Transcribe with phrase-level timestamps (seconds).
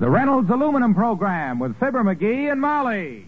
[0.00, 3.26] The Reynolds Aluminum Program with Fibber McGee and Molly.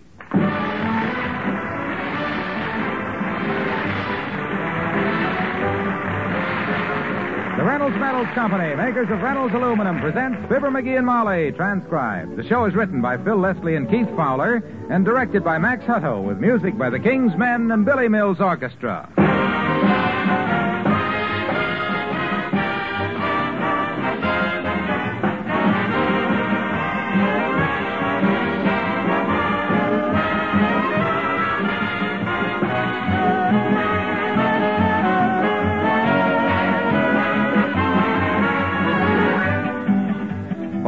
[7.57, 12.37] The Reynolds Metals Company, makers of Reynolds Aluminum, presents Fibber McGee and Molly, transcribed.
[12.37, 16.23] The show is written by Phil Leslie and Keith Fowler and directed by Max Hutto
[16.23, 19.13] with music by the King's Men and Billy Mills Orchestra.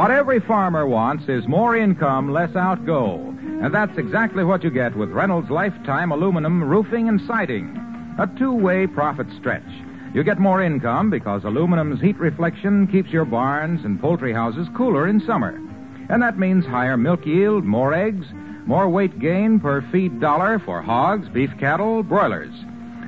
[0.02, 3.18] What every farmer wants is more income, less outgo.
[3.38, 7.76] And that's exactly what you get with Reynolds Lifetime Aluminum Roofing and Siding.
[8.18, 9.62] A two way profit stretch.
[10.12, 15.06] You get more income because aluminum's heat reflection keeps your barns and poultry houses cooler
[15.06, 15.54] in summer.
[16.08, 18.26] And that means higher milk yield, more eggs,
[18.66, 22.52] more weight gain per feed dollar for hogs, beef cattle, broilers.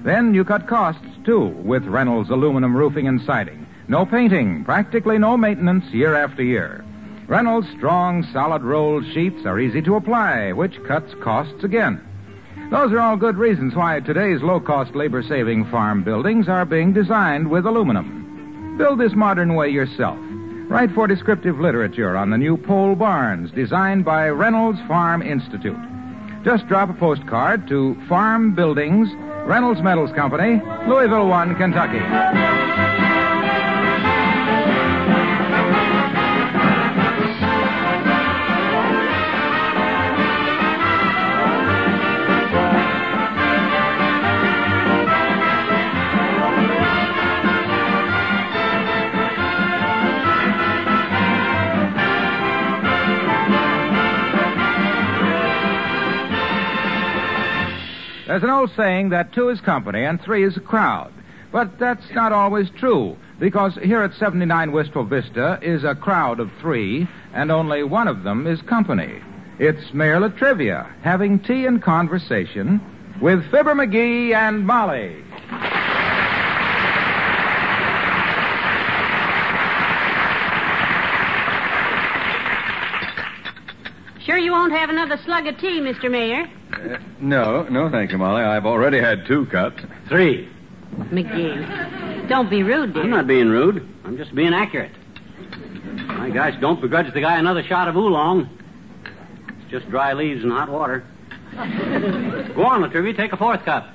[0.05, 3.67] Then you cut costs, too, with Reynolds Aluminum Roofing and Siding.
[3.87, 6.84] No painting, practically no maintenance year after year.
[7.27, 12.01] Reynolds' strong, solid rolled sheets are easy to apply, which cuts costs again.
[12.71, 16.93] Those are all good reasons why today's low cost labor saving farm buildings are being
[16.93, 18.77] designed with aluminum.
[18.77, 20.19] Build this modern way yourself.
[20.69, 25.79] Write for descriptive literature on the new pole barns designed by Reynolds Farm Institute.
[26.45, 29.09] Just drop a postcard to Farm Buildings,
[29.47, 32.74] Reynolds Metals Company, Louisville 1, Kentucky.
[58.45, 61.11] There's an old saying that two is company and three is a crowd.
[61.51, 66.51] But that's not always true, because here at 79 Wistful Vista is a crowd of
[66.61, 69.23] three, and only one of them is company.
[69.59, 72.83] It's Mayor Latrivia having tea and conversation
[73.23, 75.25] with Fibber McGee and Molly.
[84.25, 86.11] Sure you won't have another slug of tea, Mr.
[86.11, 86.47] Mayor?
[86.73, 88.43] Uh, no, no, thank you, Molly.
[88.43, 89.83] I've already had two cups.
[90.09, 90.49] Three.
[90.97, 92.29] McGee.
[92.29, 93.03] Don't be rude, dear.
[93.03, 93.87] I'm not being rude.
[94.05, 94.93] I'm just being accurate.
[96.07, 98.49] My gosh, don't begrudge the guy another shot of oolong.
[99.63, 101.05] It's just dry leaves and hot water.
[101.53, 103.17] Go on, Latrivia.
[103.17, 103.89] Take a fourth cup.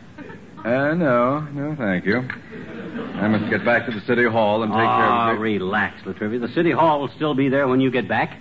[0.60, 2.18] Uh, no, no, thank you.
[2.20, 5.42] I must get back to the city hall and take Ah, care of the...
[5.44, 6.42] relax, Latrivia.
[6.42, 8.38] The city hall will still be there when you get back.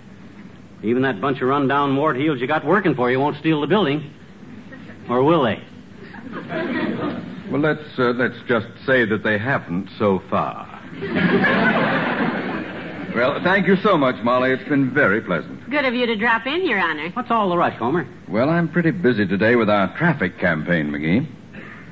[0.83, 3.67] Even that bunch of run-down Mort heels you got working for you won't steal the
[3.67, 4.13] building.
[5.09, 5.61] Or will they?
[7.51, 10.67] Well, let's, uh, let's just say that they haven't so far.
[13.15, 14.51] well, thank you so much, Molly.
[14.51, 15.67] It's been very pleasant.
[15.69, 17.09] Good of you to drop in, Your Honor.
[17.09, 18.07] What's all the rush, Homer?
[18.27, 21.27] Well, I'm pretty busy today with our traffic campaign, McGee.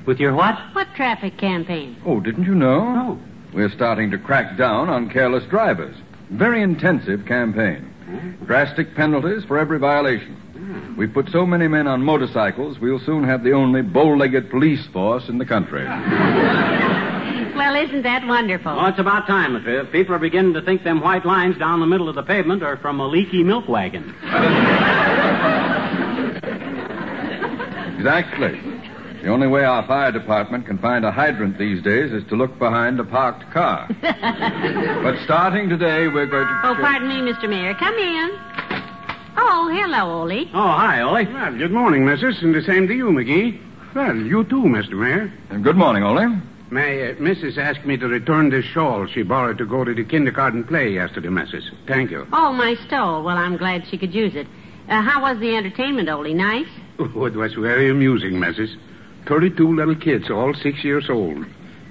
[0.06, 0.56] With your what?
[0.74, 1.96] What traffic campaign?
[2.06, 2.94] Oh, didn't you know?
[2.94, 3.20] No.
[3.52, 5.96] We're starting to crack down on careless drivers.
[6.30, 7.92] Very intensive campaign.
[8.46, 10.36] Drastic penalties for every violation.
[10.96, 15.28] We've put so many men on motorcycles, we'll soon have the only bow-legged police force
[15.28, 15.84] in the country.
[17.54, 18.74] Well, isn't that wonderful?
[18.76, 19.90] Well, it's about time, Latrivia.
[19.92, 22.76] People are beginning to think them white lines down the middle of the pavement are
[22.76, 24.14] from a leaky milk wagon.
[27.96, 28.77] Exactly.
[29.22, 32.56] The only way our fire department can find a hydrant these days is to look
[32.58, 33.88] behind a parked car.
[34.00, 36.60] but starting today, we're going to.
[36.64, 37.48] Oh, pardon me, Mr.
[37.48, 37.74] Mayor.
[37.74, 38.30] Come in.
[39.36, 40.48] Oh, hello, Ole.
[40.54, 41.32] Oh, hi, Ole.
[41.32, 43.60] Well, good morning, Mrs., and the same to you, McGee.
[43.94, 44.92] Well, you too, Mr.
[44.92, 45.32] Mayor.
[45.50, 46.40] And good morning, Ole.
[46.70, 50.04] My uh, missus asked me to return this shawl she borrowed to go to the
[50.04, 51.62] kindergarten play yesterday, Mrs.
[51.86, 52.26] Thank you.
[52.32, 53.24] Oh, my stole.
[53.24, 54.46] Well, I'm glad she could use it.
[54.88, 56.34] Uh, how was the entertainment, Ole?
[56.34, 56.68] Nice?
[57.00, 58.76] Oh, it was very amusing, Mrs.
[59.28, 61.44] Thirty-two little kids, all six years old.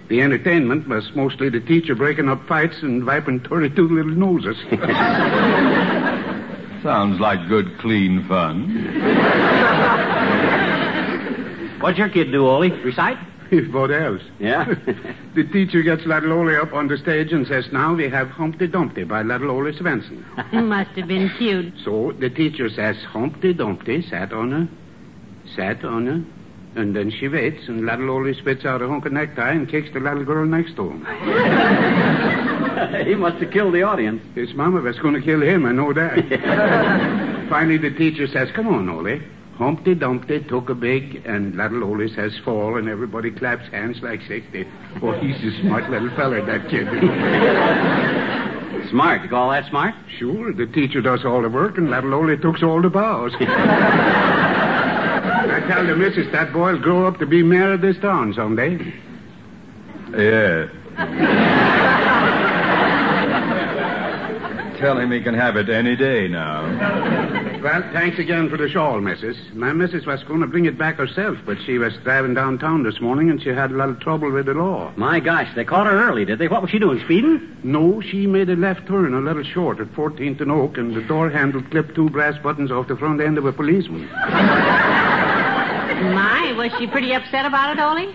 [0.10, 4.58] The entertainment was mostly the teacher breaking up fights and wiping 32 little noses.
[6.82, 8.70] Sounds like good, clean fun.
[11.82, 12.70] What'd your kid do, Ole?
[12.84, 13.18] Recite?
[13.72, 14.22] what else?
[14.40, 14.74] Yeah?
[15.36, 18.66] The teacher gets little Ole up on the stage and says, Now we have Humpty
[18.66, 20.26] Dumpty by little Ole Svensson.
[20.52, 21.76] Must have been cute.
[21.86, 24.68] So the teacher says, Humpty Dumpty sat on a,
[25.56, 26.26] sat on a,
[26.78, 29.90] and then she waits, and little Ole spits out a hunk of necktie and kicks
[29.94, 31.06] the little girl next to him.
[33.06, 34.22] he must have killed the audience.
[34.36, 37.48] His mama was going to kill him, I know that.
[37.50, 39.20] Finally, the teacher says, Come on, Ole.
[39.58, 44.22] Humpty Dumpty took a big, and little Ole says fall, and everybody claps hands like
[44.28, 44.68] 60.
[45.02, 46.88] Oh, he's a smart little feller, that kid.
[48.92, 49.24] Smart.
[49.24, 49.96] You call that smart?
[50.20, 53.34] Sure, the teacher does all the work, and little Ole takes all the bows.
[55.68, 58.78] I tell the missus that boy'll grow up to be mayor of this town someday.
[60.16, 60.70] Yeah.
[64.80, 66.62] Tell him he can have it any day now.
[67.62, 69.36] Well, thanks again for the shawl, missus.
[69.54, 73.02] My missus was going to bring it back herself, but she was driving downtown this
[73.02, 74.94] morning and she had a little trouble with the law.
[74.96, 76.48] My gosh, they caught her early, did they?
[76.48, 77.58] What was she doing, speeding?
[77.64, 81.02] No, she made a left turn a little short at 14th and Oak, and the
[81.02, 84.08] door handle clipped two brass buttons off the front end of a policeman.
[86.02, 88.14] My, was she pretty upset about it, Ole?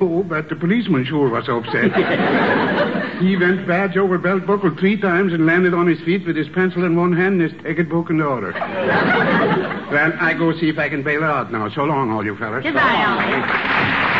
[0.00, 1.92] Oh, but the policeman sure was upset.
[3.20, 6.48] he went badge over belt buckle three times and landed on his feet with his
[6.48, 8.52] pencil in one hand and his ticket book in the other.
[9.92, 11.68] well, I go see if I can bail her out now.
[11.70, 12.62] So long, all you fellas.
[12.62, 14.10] Goodbye, Ole.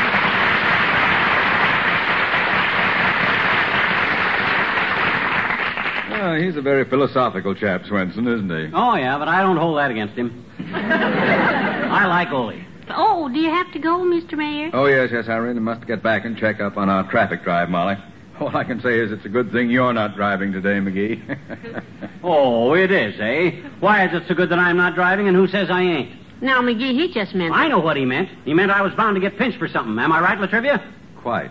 [6.23, 8.71] Oh, he's a very philosophical chap, Swenson, isn't he?
[8.75, 10.45] Oh, yeah, but I don't hold that against him.
[10.75, 12.61] I like Ole.
[12.95, 14.37] Oh, do you have to go, Mr.
[14.37, 14.71] Mayor?
[14.73, 17.69] Oh, yes, yes, I really must get back and check up on our traffic drive,
[17.71, 17.97] Molly.
[18.41, 21.83] All I can say is it's a good thing you're not driving today, McGee.
[22.23, 23.67] Oh, it is, eh?
[23.81, 26.43] Why is it so good that I'm not driving, and who says I ain't?
[26.43, 27.55] Now, McGee, he just meant.
[27.55, 28.29] I know what he meant.
[28.45, 29.99] He meant I was bound to get pinched for something.
[29.99, 30.83] Am I right, Latrivia?
[31.17, 31.51] Quite.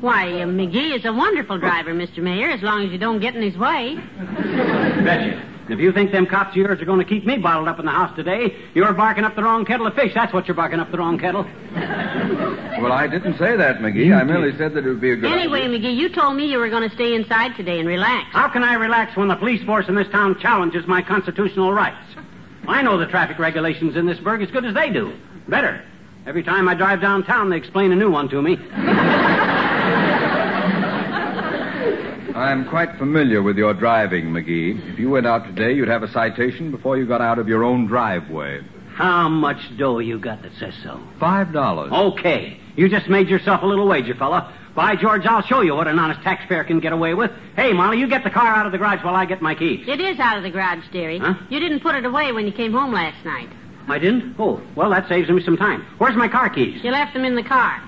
[0.00, 2.18] Why, uh, McGee is a wonderful driver, Mr.
[2.18, 3.96] Mayor, as long as you don't get in his way.
[4.18, 5.42] Betcha.
[5.68, 7.86] If you think them cops of yours are going to keep me bottled up in
[7.86, 10.12] the house today, you're barking up the wrong kettle of fish.
[10.14, 11.46] That's what you're barking up the wrong kettle.
[12.74, 14.14] Well, I didn't say that, McGee.
[14.14, 15.78] I merely said that it would be a good Anyway, idea.
[15.78, 18.28] McGee, you told me you were going to stay inside today and relax.
[18.32, 22.04] How can I relax when the police force in this town challenges my constitutional rights?
[22.66, 25.16] I know the traffic regulations in this burg as good as they do.
[25.48, 25.82] Better.
[26.26, 28.56] Every time I drive downtown, they explain a new one to me.
[32.34, 34.92] I'm quite familiar with your driving, McGee.
[34.92, 37.62] If you went out today, you'd have a citation before you got out of your
[37.62, 38.62] own driveway.
[38.94, 41.00] How much dough you got that says so?
[41.20, 41.92] Five dollars.
[41.92, 42.58] Okay.
[42.76, 44.52] You just made yourself a little wager, fella.
[44.74, 47.30] By George, I'll show you what an honest taxpayer can get away with.
[47.54, 49.86] Hey, Molly, you get the car out of the garage while I get my keys.
[49.86, 51.20] It is out of the garage, dearie.
[51.20, 51.34] Huh?
[51.48, 53.48] You didn't put it away when you came home last night.
[53.86, 54.34] I didn't?
[54.40, 55.86] Oh, well, that saves me some time.
[55.98, 56.82] Where's my car keys?
[56.82, 57.80] You left them in the car.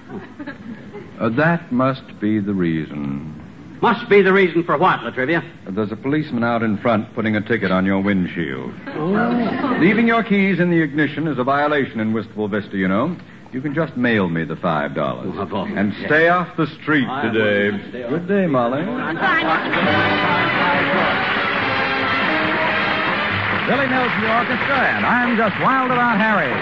[1.19, 3.36] Uh, that must be the reason.
[3.83, 5.43] Must be the reason for what, Latrivia?
[5.69, 8.73] There's a policeman out in front putting a ticket on your windshield.
[8.89, 9.77] Oh.
[9.81, 13.17] Leaving your keys in the ignition is a violation in Wistful Vista, you know.
[13.53, 15.33] You can just mail me the five dollars.
[15.37, 16.07] Oh, oh, And yes.
[16.07, 17.71] stay off the street I today.
[17.71, 18.11] will off.
[18.11, 18.83] Good day, Molly.
[23.67, 26.53] Billy Nelson the Orchestra, and I'm just wild about Harry.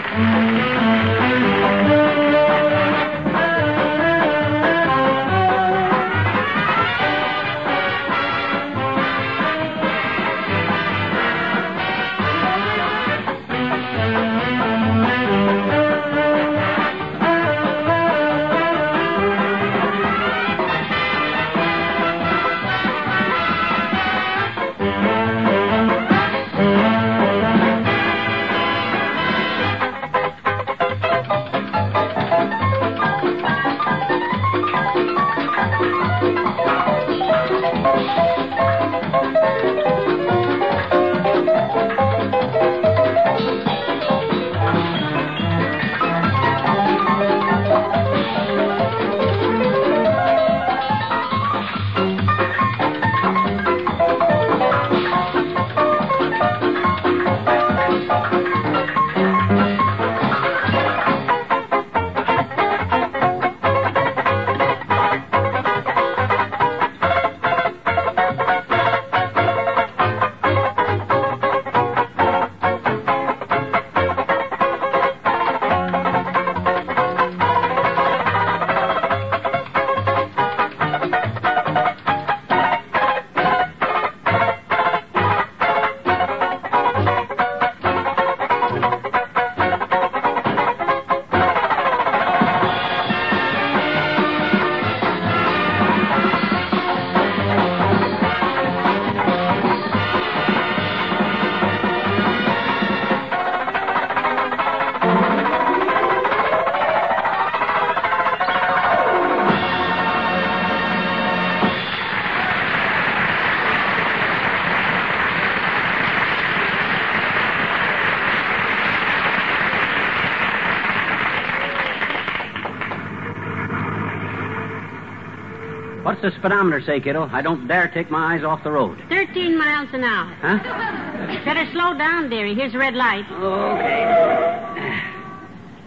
[126.25, 127.29] The speedometer say, kiddo?
[127.31, 128.99] I don't dare take my eyes off the road.
[129.11, 130.35] 13 miles an hour.
[130.41, 131.45] Huh?
[131.45, 132.55] Better slow down, dearie.
[132.55, 133.31] Here's a red light.
[133.31, 135.01] Okay.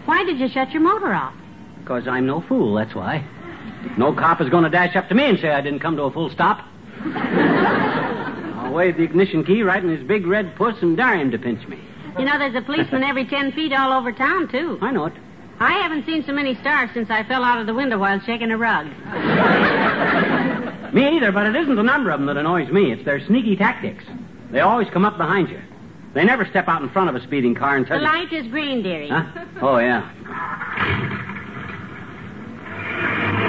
[0.05, 1.33] Why did you shut your motor off?
[1.79, 3.25] Because I'm no fool, that's why.
[3.97, 6.03] No cop is going to dash up to me and say I didn't come to
[6.03, 6.63] a full stop.
[7.03, 11.39] I'll wave the ignition key right in his big red puss and dare him to
[11.39, 11.79] pinch me.
[12.19, 14.77] You know, there's a policeman every 10 feet all over town, too.
[14.81, 15.13] I know it.
[15.59, 18.51] I haven't seen so many stars since I fell out of the window while shaking
[18.51, 18.85] a rug.
[20.93, 22.91] Me either, but it isn't the number of them that annoys me.
[22.91, 24.03] It's their sneaky tactics.
[24.51, 25.59] They always come up behind you.
[26.13, 28.47] They never step out in front of a speeding car and tell The light is
[28.47, 29.09] green, dearie.
[29.09, 29.45] Huh?
[29.61, 30.01] Oh, yeah.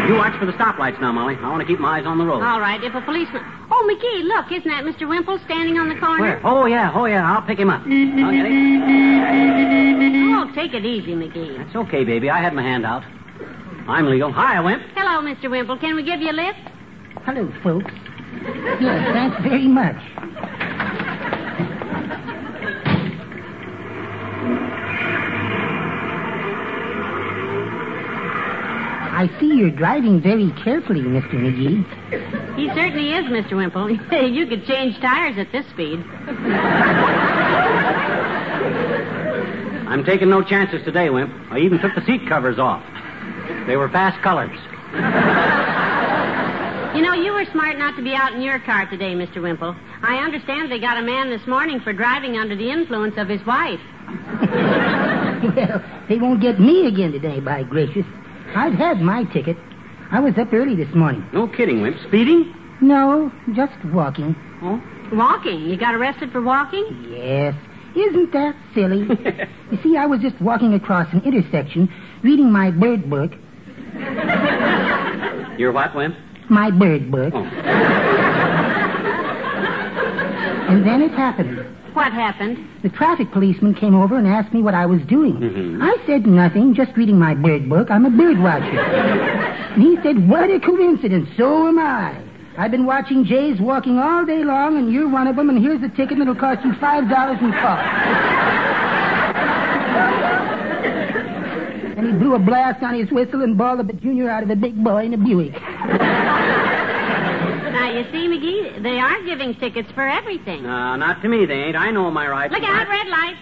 [0.08, 1.36] You watch for the stoplights now, Molly.
[1.36, 2.42] I want to keep my eyes on the road.
[2.42, 3.42] All right, if a policeman.
[3.70, 5.06] Oh, McGee, look, isn't that Mr.
[5.06, 6.22] Wimple standing on the corner?
[6.22, 6.40] Where?
[6.44, 7.30] Oh, yeah, oh, yeah.
[7.30, 7.82] I'll pick him up.
[7.82, 7.88] I'll
[8.32, 10.17] get him.
[10.54, 11.66] Take it easy, McGee.
[11.66, 12.30] It's okay, baby.
[12.30, 13.04] I had my hand out.
[13.88, 14.32] I'm legal.
[14.32, 14.82] Hi, Wimp.
[14.94, 15.50] Hello, Mr.
[15.50, 15.78] Wimple.
[15.78, 16.58] Can we give you a lift?
[17.24, 17.92] Hello, folks.
[18.80, 19.96] Yes, thanks very much.
[29.18, 31.34] I see you're driving very carefully, Mr.
[31.34, 32.56] McGee.
[32.56, 33.56] He certainly is, Mr.
[33.56, 33.90] Wimple.
[34.30, 36.04] you could change tires at this speed.
[39.88, 41.32] I'm taking no chances today, Wimp.
[41.50, 42.84] I even took the seat covers off.
[43.66, 44.56] They were fast colors.
[46.94, 49.40] You know, you were smart not to be out in your car today, Mr.
[49.40, 49.74] Wimple.
[50.02, 53.44] I understand they got a man this morning for driving under the influence of his
[53.46, 53.80] wife.
[55.56, 58.04] well, they won't get me again today, by gracious.
[58.54, 59.56] I've had my ticket.
[60.10, 61.26] I was up early this morning.
[61.32, 61.96] No kidding, Wimp.
[62.08, 62.54] Speeding?
[62.82, 64.36] No, just walking.
[64.62, 64.82] Oh?
[65.12, 65.60] Walking.
[65.60, 67.06] You got arrested for walking?
[67.08, 67.54] Yes.
[67.96, 69.00] Isn't that silly?
[69.70, 71.92] you see, I was just walking across an intersection,
[72.22, 73.32] reading my bird book.
[75.58, 76.14] You're what, Wimp?
[76.48, 77.32] My bird book.
[77.34, 77.44] Oh.
[80.68, 81.64] And then it happened.
[81.94, 82.58] What happened?
[82.82, 85.34] The traffic policeman came over and asked me what I was doing.
[85.36, 85.78] Mhm.
[85.82, 87.90] I said nothing, just reading my bird book.
[87.90, 88.78] I'm a bird watcher.
[88.78, 91.28] and he said, What a coincidence.
[91.36, 92.14] So am I.
[92.58, 95.80] I've been watching jays walking all day long, and you're one of them, and here's
[95.80, 97.86] a ticket that'll cost you $5 in cost.
[101.96, 104.50] and he blew a blast on his whistle and balled up a junior out of
[104.50, 105.52] a big boy in a Buick.
[107.72, 110.66] Now, you see, McGee, they are giving tickets for everything.
[110.66, 111.76] Uh, not to me, they ain't.
[111.76, 112.52] I know my rights.
[112.52, 113.36] Look out, red light.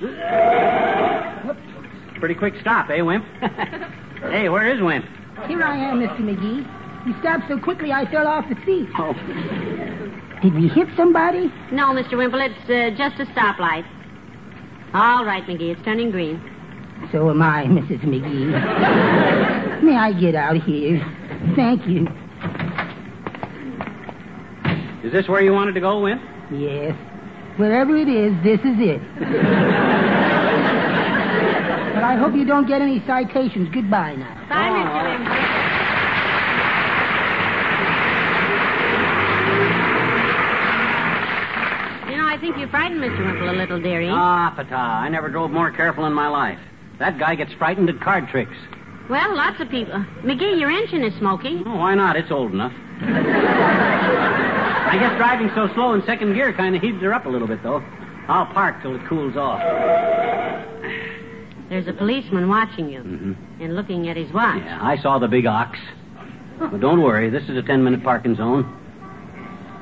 [2.20, 3.24] Pretty quick stop, eh, Wimp?
[4.20, 5.06] hey, where is Wimp?
[5.46, 6.20] Here I am, Mr.
[6.20, 6.85] McGee.
[7.06, 8.88] You stopped so quickly I fell off the seat.
[8.98, 9.12] Oh.
[10.42, 11.52] Did we hit somebody?
[11.70, 12.12] No, Mr.
[12.16, 13.86] Wimple, it's uh, just a stoplight.
[14.92, 16.40] All right, McGee, it's turning green.
[17.12, 18.00] So am I, Mrs.
[18.02, 19.82] McGee.
[19.82, 20.98] May I get out of here?
[21.54, 22.08] Thank you.
[25.04, 26.20] Is this where you wanted to go, Wimp?
[26.50, 26.96] Yes.
[27.56, 29.00] Wherever it is, this is it.
[31.94, 33.68] but I hope you don't get any citations.
[33.72, 34.46] Goodbye now.
[34.48, 35.04] Bye, Oh, Mr.
[35.04, 35.36] Wimple.
[42.10, 43.24] You know, I think you frightened Mr.
[43.24, 44.10] Wimple a little, dearie.
[44.10, 44.74] Ah, pata.
[44.74, 46.58] I never drove more careful in my life.
[46.98, 48.52] That guy gets frightened at card tricks.
[49.08, 50.04] Well, lots of people.
[50.20, 51.62] McGee, your engine is smoking.
[51.64, 52.14] Oh, why not?
[52.14, 52.74] It's old enough.
[53.00, 57.48] I guess driving so slow in second gear kind of heaves her up a little
[57.48, 57.82] bit, though.
[58.28, 59.62] I'll park till it cools off.
[61.70, 64.58] There's a policeman watching you hmm and looking at his watch.
[64.62, 65.78] Yeah, I saw the big ox.
[66.58, 68.82] But don't worry, this is a ten-minute parking zone.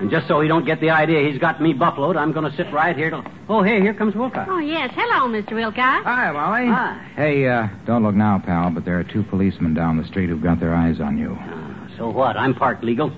[0.00, 2.56] And just so he don't get the idea he's got me buffaloed, I'm going to
[2.56, 3.24] sit right here till...
[3.48, 4.48] Oh, hey, here comes Wilcox.
[4.50, 4.90] Oh, yes.
[4.94, 5.52] Hello, Mr.
[5.52, 6.04] Wilcox.
[6.04, 6.66] Hi, Molly.
[6.66, 7.12] Hi.
[7.16, 10.42] Hey, uh, don't look now, pal, but there are two policemen down the street who've
[10.42, 11.36] got their eyes on you.
[11.40, 12.36] Ah, So what?
[12.36, 13.12] I'm parked legal.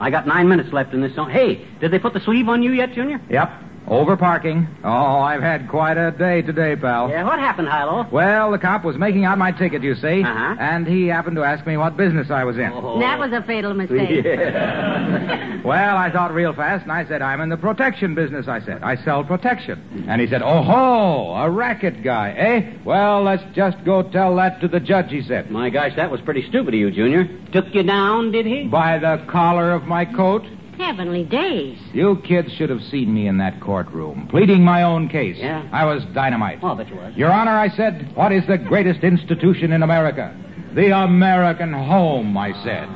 [0.00, 1.30] I got nine minutes left in this zone.
[1.30, 3.20] Hey, did they put the sleeve on you yet, Junior?
[3.30, 3.50] Yep.
[3.88, 4.68] Over parking.
[4.84, 7.10] Oh, I've had quite a day today, pal.
[7.10, 8.06] Yeah, what happened, Hilo?
[8.10, 10.56] Well, the cop was making out my ticket, you see, Uh-huh.
[10.58, 12.70] and he happened to ask me what business I was in.
[12.72, 13.00] Oh.
[13.00, 14.24] That was a fatal mistake.
[14.24, 15.60] Yeah.
[15.64, 18.82] Well, I thought real fast, and I said, I'm in the protection business, I said.
[18.82, 20.06] I sell protection.
[20.08, 22.76] And he said, oh, ho, a racket guy, eh?
[22.84, 25.50] Well, let's just go tell that to the judge, he said.
[25.50, 27.24] My gosh, that was pretty stupid of you, Junior.
[27.52, 28.64] Took you down, did he?
[28.68, 30.44] By the collar of my coat.
[30.82, 31.78] Heavenly days.
[31.92, 35.36] You kids should have seen me in that courtroom, pleading my own case.
[35.38, 35.66] Yeah?
[35.72, 36.58] I was dynamite.
[36.60, 37.14] Oh, I bet you was.
[37.16, 40.36] Your Honor, I said, what is the greatest institution in America?
[40.74, 42.88] The American home, I said.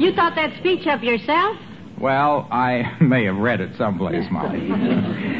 [0.00, 1.56] You thought that speech up yourself?
[2.00, 4.68] Well, I may have read it someplace, Molly.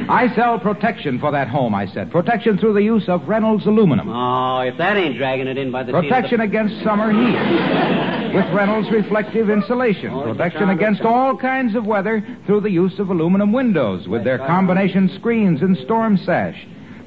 [0.09, 2.11] I sell protection for that home, I said.
[2.11, 4.09] Protection through the use of Reynolds aluminum.
[4.09, 8.35] Oh, if that ain't dragging it in by the of the- Protection against summer heat.
[8.35, 13.11] with Reynolds reflective insulation, Oh, protection against all kinds of weather through the use of
[13.11, 16.57] aluminum windows with their combination screens and storm sash,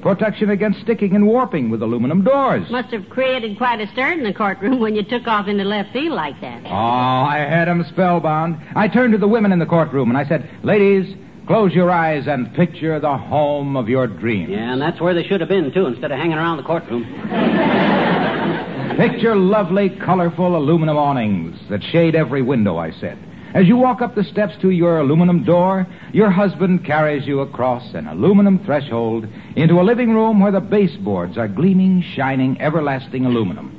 [0.06, 2.70] protection against sticking and warping with aluminum doors.
[2.70, 5.92] Must have created quite a stir in the courtroom when you took off into left
[5.92, 6.62] field like that.
[6.64, 8.56] Oh, I had had 'em spellbound.
[8.76, 11.12] I turned to the women in the courtroom and I said, Ladies,
[11.48, 14.50] close your eyes and picture the home of your dreams.
[14.50, 17.04] Yeah, and that's where they should have been, too, instead of hanging around the courtroom.
[18.96, 23.18] Picture lovely, colorful aluminum awnings that shade every window, I said.
[23.54, 27.94] As you walk up the steps to your aluminum door, your husband carries you across
[27.94, 33.72] an aluminum threshold into a living room where the baseboards are gleaming, shining, everlasting aluminum.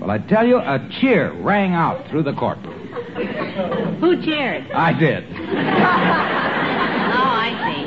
[0.00, 2.76] Well, I tell you, a cheer rang out through the courtroom.
[4.00, 4.70] Who cheered?
[4.72, 5.24] I did.
[7.10, 7.84] Oh, I see.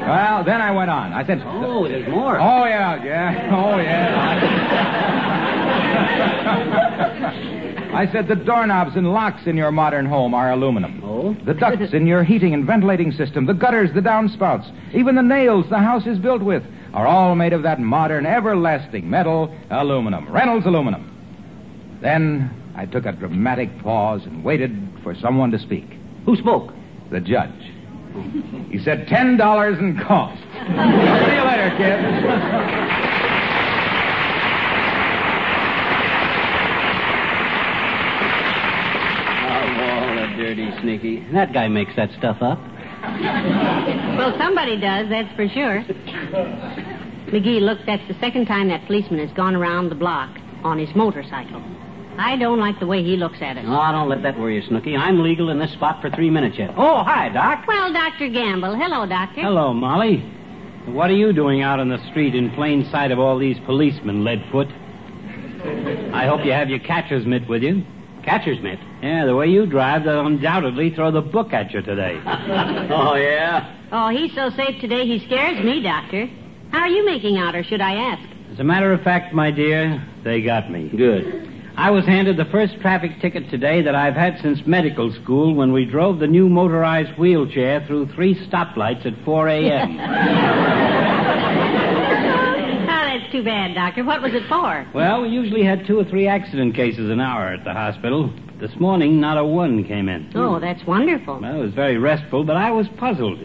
[0.00, 1.12] Well, then I went on.
[1.12, 2.40] I said, Oh, there's more.
[2.40, 3.50] Oh, yeah, yeah.
[3.54, 4.40] Oh, yeah.
[7.96, 11.02] I said the doorknobs and locks in your modern home are aluminum.
[11.02, 11.34] Oh?
[11.46, 15.66] The ducts in your heating and ventilating system, the gutters, the downspouts, even the nails
[15.70, 16.62] the house is built with
[16.92, 20.28] are all made of that modern, everlasting metal, aluminum.
[20.30, 21.12] Reynolds aluminum.
[22.02, 25.86] Then I took a dramatic pause and waited for someone to speak.
[26.26, 26.72] Who spoke?
[27.10, 27.72] The judge.
[28.70, 30.40] He said ten dollars in cost.
[30.66, 33.16] See you later, kids.
[39.48, 41.26] Oh, Wall, a dirty sneaky.
[41.32, 42.58] That guy makes that stuff up.
[44.16, 45.84] Well, somebody does, that's for sure.
[47.30, 50.30] McGee, look, that's the second time that policeman has gone around the block
[50.64, 51.62] on his motorcycle.
[52.18, 53.64] I don't like the way he looks at it.
[53.66, 54.96] Oh, don't let that worry you, Snooky.
[54.96, 56.70] I'm legal in this spot for three minutes yet.
[56.76, 57.66] Oh, hi, Doc.
[57.68, 58.28] Well, Dr.
[58.30, 58.74] Gamble.
[58.74, 59.42] Hello, Doctor.
[59.42, 60.18] Hello, Molly.
[60.86, 64.24] What are you doing out on the street in plain sight of all these policemen,
[64.24, 64.72] Leadfoot?
[66.14, 67.84] I hope you have your catcher's mitt with you.
[68.26, 68.80] Catcher's mitt.
[69.02, 72.20] Yeah, the way you drive, they'll undoubtedly throw the book at you today.
[72.26, 73.72] oh, yeah?
[73.92, 76.28] Oh, he's so safe today he scares me, Doctor.
[76.72, 78.28] How are you making out, or should I ask?
[78.52, 80.88] As a matter of fact, my dear, they got me.
[80.88, 81.52] Good.
[81.76, 85.72] I was handed the first traffic ticket today that I've had since medical school when
[85.72, 91.02] we drove the new motorized wheelchair through three stoplights at 4 a.m.
[93.36, 94.02] Too bad, Doctor.
[94.02, 94.86] What was it for?
[94.94, 98.32] well, we usually had two or three accident cases an hour at the hospital.
[98.58, 100.32] This morning, not a one came in.
[100.34, 101.40] Oh, that's wonderful.
[101.40, 103.38] Well, it was very restful, but I was puzzled.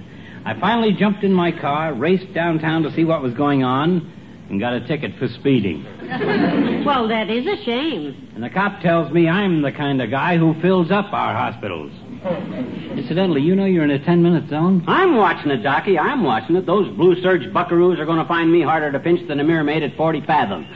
[0.46, 4.10] I finally jumped in my car, raced downtown to see what was going on,
[4.50, 5.86] and got a ticket for speeding.
[6.86, 8.32] Well, that is a shame.
[8.34, 11.92] And the cop tells me I'm the kind of guy who fills up our hospitals.
[12.24, 14.84] Incidentally, you know you're in a 10 minute zone?
[14.88, 16.00] I'm watching it, Docky.
[16.00, 16.68] I'm watching it.
[16.68, 19.82] Those blue serge buckaroos are going to find me harder to pinch than a mermaid
[19.82, 20.68] at 40 fathoms.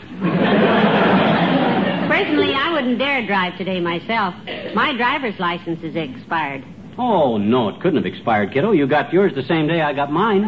[2.10, 4.34] Personally, I wouldn't dare drive today myself.
[4.74, 6.64] My driver's license is expired.
[6.98, 8.72] Oh, no, it couldn't have expired, kiddo.
[8.72, 10.46] You got yours the same day I got mine.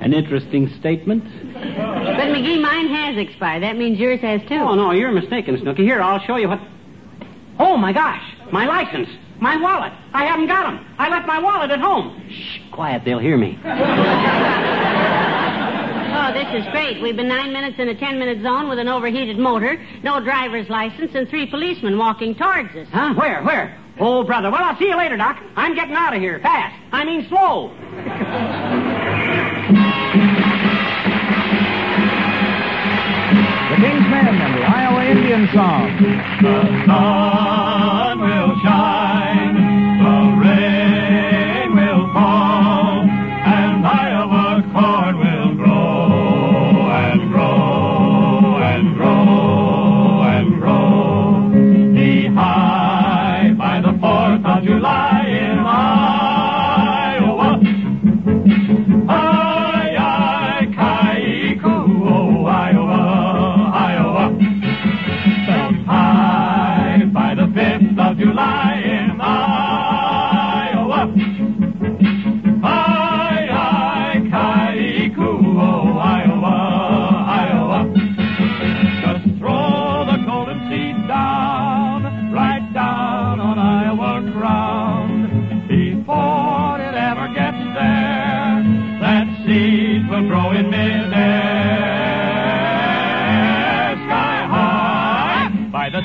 [0.00, 1.24] An interesting statement.
[2.18, 3.62] But, McGee, mine has expired.
[3.62, 4.56] That means yours has, too.
[4.56, 5.84] Oh, no, you're mistaken, Snooky.
[5.84, 6.58] Here, I'll show you what.
[7.60, 8.20] Oh, my gosh.
[8.50, 9.08] My license.
[9.38, 9.92] My wallet.
[10.12, 10.84] I haven't got 'em.
[10.98, 12.20] I left my wallet at home.
[12.28, 13.04] Shh, quiet.
[13.04, 13.56] They'll hear me.
[16.10, 17.00] Oh, this is great.
[17.00, 21.14] We've been nine minutes in a ten-minute zone with an overheated motor, no driver's license,
[21.14, 22.88] and three policemen walking towards us.
[22.92, 23.14] Huh?
[23.14, 23.44] Where?
[23.44, 23.78] Where?
[24.00, 24.50] Oh, brother.
[24.50, 25.38] Well, I'll see you later, Doc.
[25.54, 26.40] I'm getting out of here.
[26.40, 26.74] Fast.
[26.90, 27.70] I mean, slow.
[33.80, 37.77] King's Men and the Iowa Indian Song.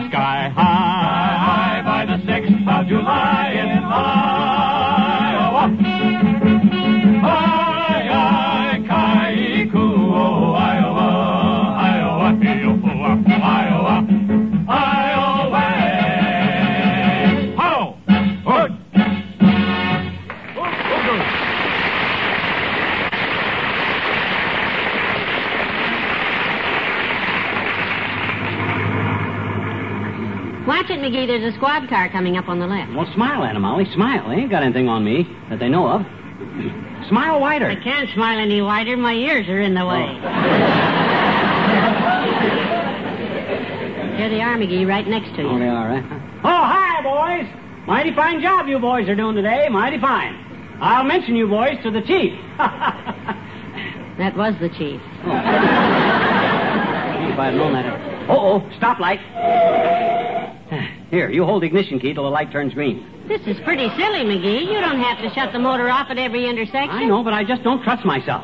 [30.90, 31.26] it, McGee.
[31.26, 32.92] There's a squad car coming up on the left.
[32.94, 33.86] Well, smile at 'em, Molly.
[33.92, 34.28] Smile.
[34.28, 36.02] They ain't got anything on me that they know of.
[37.08, 37.66] Smile wider.
[37.66, 38.96] I can't smile any wider.
[38.96, 40.06] My ears are in the way.
[44.16, 45.48] Here they are, McGee, right next to you.
[45.48, 46.02] Oh, they are, eh?
[46.44, 47.46] Oh, hi, boys.
[47.86, 49.68] Mighty fine job you boys are doing today.
[49.68, 50.34] Mighty fine.
[50.80, 52.32] I'll mention you boys to the chief.
[54.16, 55.00] That was the chief.
[55.24, 55.26] if
[57.38, 57.84] I'd known that.
[58.30, 59.18] Uh-oh, stoplight.
[61.14, 63.06] Here, you hold the ignition key till the light turns green.
[63.28, 64.62] This is pretty silly, McGee.
[64.66, 66.90] You don't have to shut the motor off at every intersection.
[66.90, 68.42] I know, but I just don't trust myself.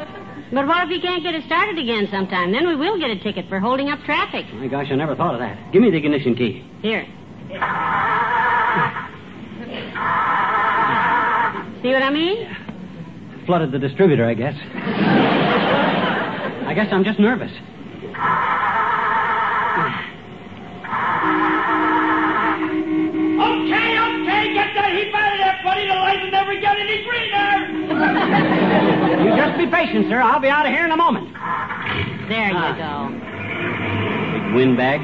[0.53, 2.53] But what if you can't get it started again sometime?
[2.53, 4.47] Then we will get a ticket for holding up traffic.
[4.55, 5.73] My gosh, I never thought of that.
[5.73, 6.65] Give me the ignition key.
[6.81, 7.07] Here.
[11.83, 12.57] See what I mean?
[13.47, 14.55] Flooded the distributor, I guess.
[16.69, 17.51] I guess I'm just nervous.
[29.25, 30.21] You just be patient, sir.
[30.21, 31.29] I'll be out of here in a moment.
[32.29, 32.75] There you Ah.
[32.79, 34.39] go.
[34.45, 35.01] Big windbag.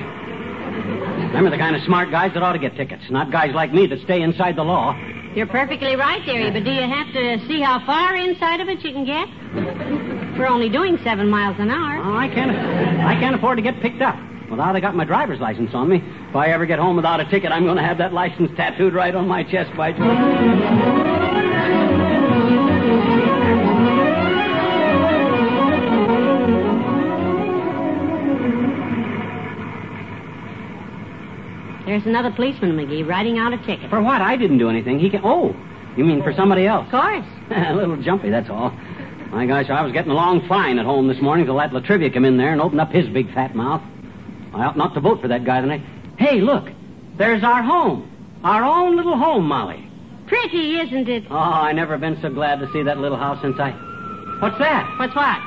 [1.28, 3.86] Remember the kind of smart guys that ought to get tickets, not guys like me
[3.88, 4.96] that stay inside the law.
[5.34, 8.82] You're perfectly right, dearie, but do you have to see how far inside of it
[8.82, 9.28] you can get?
[10.38, 12.00] We're only doing seven miles an hour.
[12.02, 12.50] Oh, I can't.
[13.04, 14.16] I can't afford to get picked up.
[14.48, 16.02] Well, now they got my driver's license on me.
[16.30, 18.94] If I ever get home without a ticket, I'm going to have that license tattooed
[18.94, 19.92] right on my chest, by
[31.86, 33.88] There's another policeman, McGee, writing out a ticket.
[33.88, 34.20] For what?
[34.20, 34.98] I didn't do anything.
[34.98, 35.20] He can.
[35.22, 35.54] Oh,
[35.96, 36.86] you mean for oh, somebody else?
[36.86, 37.24] Of course.
[37.50, 38.70] a little jumpy, that's all.
[39.30, 42.24] My gosh, I was getting along fine at home this morning till that Latrivia came
[42.24, 43.82] in there and opened up his big fat mouth.
[44.52, 45.82] I ought not to vote for that guy tonight.
[46.18, 46.68] Hey, look,
[47.18, 48.10] there's our home.
[48.42, 49.88] Our own little home, Molly.
[50.26, 51.24] Pretty, isn't it?
[51.30, 53.70] Oh, I never been so glad to see that little house since I.
[54.40, 54.92] What's that?
[54.98, 55.38] What's what?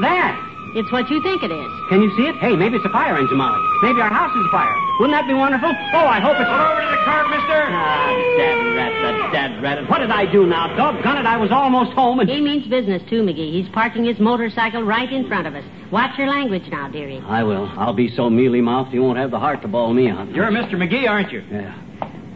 [0.00, 0.38] That.
[0.74, 1.70] It's what you think it is.
[1.90, 2.36] Can you see it?
[2.36, 3.71] Hey, maybe it's a fire engine, Molly.
[3.82, 4.72] Maybe our house is fire.
[5.00, 5.68] Wouldn't that be wonderful?
[5.68, 6.46] Oh, I hope it's.
[6.46, 7.58] Pull over to the curb, mister.
[7.66, 9.90] Ah, dad rat, that dad rat.
[9.90, 10.68] What did I do now?
[10.76, 12.30] Doggone it, I was almost home and.
[12.30, 13.50] He means business, too, McGee.
[13.52, 15.64] He's parking his motorcycle right in front of us.
[15.90, 17.18] Watch your language now, dearie.
[17.26, 17.66] I will.
[17.76, 20.30] I'll be so mealy mouthed you won't have the heart to bawl me out.
[20.30, 20.74] You're Mr.
[20.74, 21.42] McGee, aren't you?
[21.50, 21.76] Yeah.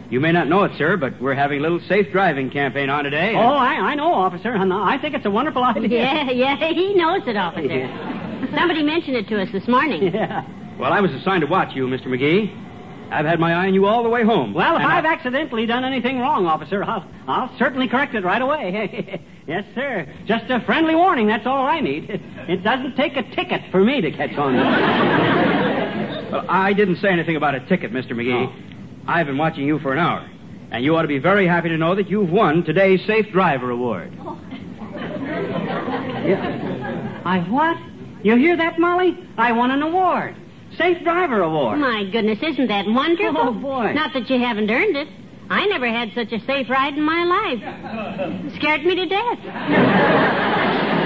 [0.09, 3.03] You may not know it, sir, but we're having a little safe driving campaign on
[3.05, 3.33] today.
[3.35, 4.53] Oh, I, I know, officer.
[4.55, 5.89] I think it's a wonderful idea.
[5.89, 7.87] Yeah, yeah, he knows it, officer.
[8.55, 10.13] Somebody mentioned it to us this morning.
[10.13, 10.45] Yeah.
[10.79, 12.05] Well, I was assigned to watch you, Mr.
[12.07, 12.63] McGee.
[13.09, 14.53] I've had my eye on you all the way home.
[14.53, 18.23] Well, if And I- I've accidentally done anything wrong, officer, I'll, I'll certainly correct it
[18.23, 19.21] right away.
[19.47, 20.05] yes, sir.
[20.25, 22.21] Just a friendly warning, that's all I need.
[22.47, 24.55] It doesn't take a ticket for me to catch on.
[26.31, 28.11] Well, I didn't say anything about a ticket, Mr.
[28.11, 28.51] McGee.
[29.07, 30.29] I've been watching you for an hour.
[30.71, 33.69] And you ought to be very happy to know that you've won today's Safe Driver
[33.69, 34.11] Award.
[34.19, 34.37] Oh.
[36.25, 37.21] Yeah.
[37.23, 37.77] I what?
[38.25, 39.17] You hear that, Molly?
[39.37, 40.35] I won an award.
[40.77, 41.79] Safe Driver Award.
[41.79, 43.49] My goodness, isn't that wonderful?
[43.49, 43.93] Oh, boy.
[43.93, 45.07] Not that you haven't earned it.
[45.49, 48.53] I never had such a safe ride in my life.
[48.57, 50.93] Scared me to death.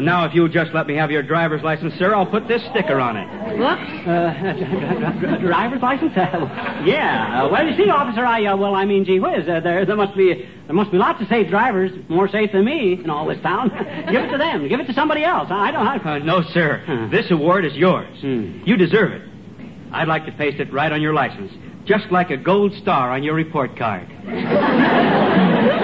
[0.00, 2.62] And now, if you'll just let me have your driver's license, sir, I'll put this
[2.70, 3.58] sticker on it.
[3.58, 3.76] What?
[4.08, 6.12] Uh, driver's license?
[6.16, 7.42] Yeah.
[7.44, 9.96] Uh, well, you see, officer, I uh, well, I mean, gee whiz, uh, there there
[9.96, 13.26] must be there must be lots of safe drivers, more safe than me in all
[13.26, 13.68] this town.
[14.10, 14.66] Give it to them.
[14.66, 15.48] Give it to somebody else.
[15.50, 15.86] I don't.
[15.86, 16.82] I, Uh, no, sir.
[16.86, 17.08] Huh.
[17.10, 18.18] This award is yours.
[18.22, 18.62] Hmm.
[18.64, 19.20] You deserve it.
[19.92, 21.52] I'd like to paste it right on your license,
[21.84, 24.08] just like a gold star on your report card.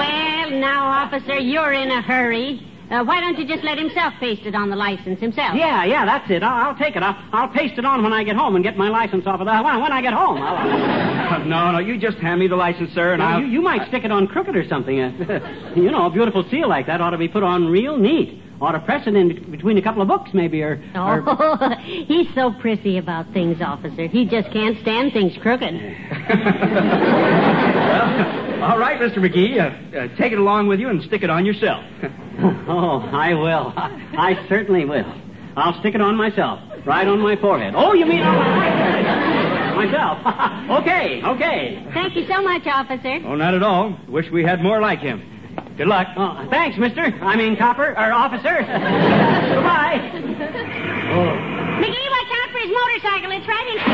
[0.00, 2.66] Well, now, officer, you're in a hurry.
[2.90, 5.54] Uh, why don't you just let himself paste it on the license himself?
[5.54, 6.42] yeah, yeah, that's it.
[6.42, 7.02] I'll, I'll take it.
[7.02, 9.46] I'll, I'll paste it on when I get home and get my license off of
[9.46, 9.62] that.
[9.62, 11.44] When, when I get home, I'll.
[11.46, 13.40] no, no, you just hand me the license, sir, and Now, I'll.
[13.42, 15.00] you, you might stick it on crooked or something.
[15.00, 18.42] Uh, you know, a beautiful seal like that ought to be put on real neat.
[18.60, 20.82] Ought to press it in between a couple of books, maybe, or.
[20.94, 24.06] or Oh, he's so prissy about things, officer.
[24.06, 25.72] He just can't stand things crooked.
[27.90, 29.18] Well, all right, Mr.
[29.18, 29.58] McGee.
[29.58, 31.84] Uh, uh, take it along with you and stick it on yourself.
[32.68, 33.72] oh, I will.
[33.76, 35.12] I certainly will.
[35.56, 36.60] I'll stick it on myself.
[36.86, 37.74] Right on my forehead.
[37.76, 39.10] Oh, you mean on my
[39.84, 40.18] myself?
[40.82, 41.86] okay, okay.
[41.94, 43.20] Thank you so much, officer.
[43.24, 43.98] Oh, not at all.
[44.08, 45.24] Wish we had more like him.
[45.76, 46.08] Good luck.
[46.16, 47.00] Oh, thanks, mister.
[47.00, 48.60] I mean, copper, or officer.
[49.54, 49.98] Goodbye.
[51.80, 53.32] McGee, watch out for his motorcycle.
[53.32, 53.89] It's right in.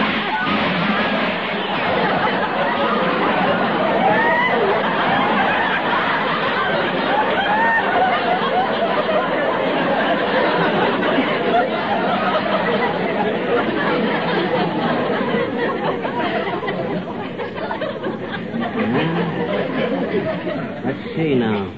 [20.85, 21.73] Let's see now.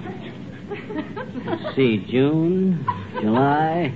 [1.46, 2.84] Let's see, June,
[3.20, 3.94] July,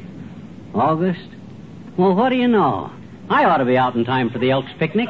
[0.75, 1.29] August.
[1.96, 2.90] Well, what do you know?
[3.29, 5.09] I ought to be out in time for the Elks picnic.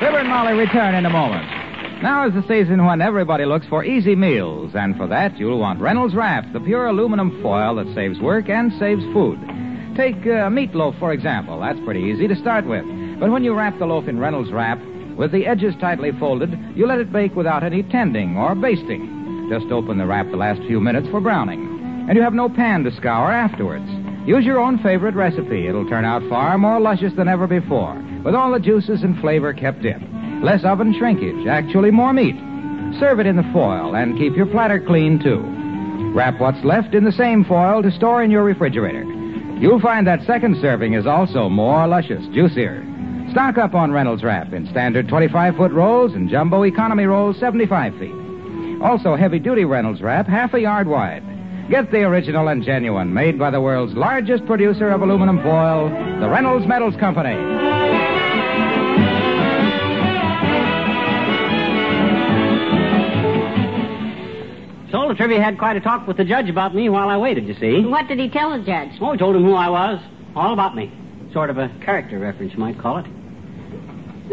[0.00, 1.59] Fibber and Molly return in a moment.
[2.02, 5.82] Now is the season when everybody looks for easy meals, and for that you'll want
[5.82, 9.38] Reynolds Wrap, the pure aluminum foil that saves work and saves food.
[9.98, 11.60] Take uh, meatloaf, for example.
[11.60, 12.86] That's pretty easy to start with.
[13.20, 14.80] But when you wrap the loaf in Reynolds Wrap,
[15.18, 19.48] with the edges tightly folded, you let it bake without any tending or basting.
[19.50, 22.06] Just open the wrap the last few minutes for browning.
[22.08, 23.90] And you have no pan to scour afterwards.
[24.26, 25.66] Use your own favorite recipe.
[25.66, 29.52] It'll turn out far more luscious than ever before, with all the juices and flavor
[29.52, 30.19] kept in.
[30.42, 32.36] Less oven shrinkage, actually more meat.
[32.98, 35.42] Serve it in the foil and keep your platter clean, too.
[36.14, 39.04] Wrap what's left in the same foil to store in your refrigerator.
[39.60, 42.82] You'll find that second serving is also more luscious, juicier.
[43.32, 47.98] Stock up on Reynolds Wrap in standard 25 foot rolls and jumbo economy rolls 75
[47.98, 48.14] feet.
[48.82, 51.22] Also, heavy duty Reynolds Wrap, half a yard wide.
[51.70, 56.28] Get the original and genuine, made by the world's largest producer of aluminum foil, the
[56.28, 57.79] Reynolds Metals Company.
[64.90, 67.54] So Latrivia had quite a talk with the judge about me while I waited, you
[67.54, 67.84] see.
[67.84, 68.90] What did he tell the judge?
[69.00, 70.00] Oh, I told him who I was.
[70.34, 70.92] All about me.
[71.32, 73.06] Sort of a character reference, you might call it.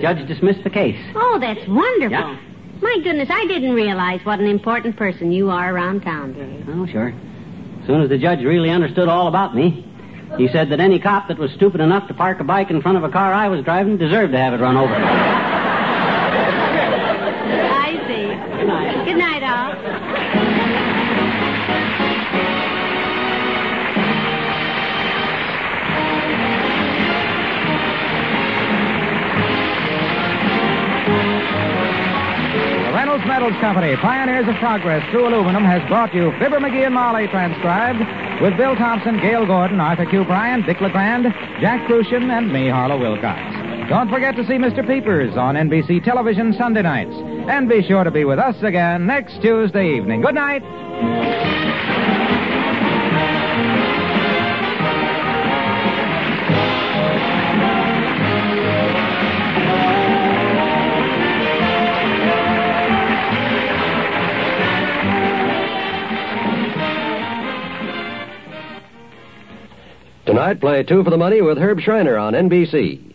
[0.02, 1.00] Judge dismissed the case.
[1.16, 2.10] Oh, that's wonderful.
[2.10, 2.40] Yeah.
[2.82, 6.66] My goodness, I didn't realize what an important person you are around town, Dave.
[6.70, 7.10] Oh, sure.
[7.82, 9.84] As soon as the judge really understood all about me,
[10.38, 12.98] he said that any cop that was stupid enough to park a bike in front
[12.98, 15.57] of a car I was driving deserved to have it run over.
[33.28, 38.00] Metals Company, pioneers of progress through aluminum, has brought you Fibber McGee and Molly transcribed
[38.42, 40.24] with Bill Thompson, Gale Gordon, Arthur Q.
[40.24, 41.26] Bryan, Dick LeGrand,
[41.60, 43.40] Jack Crucian, and me, Harlow Wilcox.
[43.90, 44.86] Don't forget to see Mr.
[44.86, 47.16] Peepers on NBC television Sunday nights.
[47.50, 50.22] And be sure to be with us again next Tuesday evening.
[50.22, 50.64] Good night.
[70.28, 73.07] Tonight, play Two for the Money with Herb Shriner on NBC.